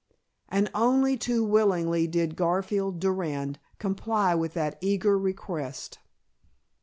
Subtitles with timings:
[0.49, 5.99] And only too willingly did Garfield Durand comply with that eager request.